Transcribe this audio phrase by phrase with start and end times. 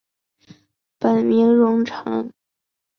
[0.99, 2.33] 本名融成。